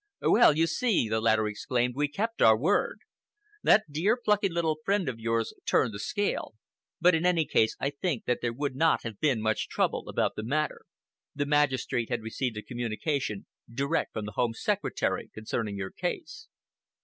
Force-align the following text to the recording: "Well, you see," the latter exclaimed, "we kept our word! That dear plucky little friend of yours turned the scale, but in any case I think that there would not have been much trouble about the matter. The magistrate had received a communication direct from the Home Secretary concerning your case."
"Well, 0.23 0.57
you 0.57 0.65
see," 0.65 1.07
the 1.07 1.21
latter 1.21 1.47
exclaimed, 1.47 1.93
"we 1.95 2.07
kept 2.07 2.41
our 2.41 2.57
word! 2.57 3.01
That 3.61 3.83
dear 3.87 4.17
plucky 4.17 4.49
little 4.49 4.79
friend 4.83 5.07
of 5.07 5.19
yours 5.19 5.53
turned 5.67 5.93
the 5.93 5.99
scale, 5.99 6.55
but 6.99 7.13
in 7.13 7.23
any 7.23 7.45
case 7.45 7.77
I 7.79 7.91
think 7.91 8.25
that 8.25 8.39
there 8.41 8.51
would 8.51 8.75
not 8.75 9.03
have 9.03 9.19
been 9.19 9.43
much 9.43 9.67
trouble 9.69 10.09
about 10.09 10.33
the 10.35 10.43
matter. 10.43 10.81
The 11.35 11.45
magistrate 11.45 12.09
had 12.09 12.23
received 12.23 12.57
a 12.57 12.63
communication 12.63 13.45
direct 13.71 14.13
from 14.13 14.25
the 14.25 14.31
Home 14.31 14.55
Secretary 14.55 15.29
concerning 15.35 15.77
your 15.77 15.91
case." 15.91 16.47